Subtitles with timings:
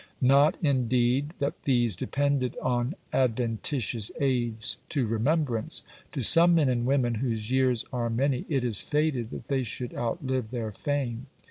[0.23, 5.83] Not, indeed, that these depended on adventitious aids to remembrance.
[6.13, 9.93] To some men and women whose years are many it is fated that they should
[9.93, 11.27] outlive their fame.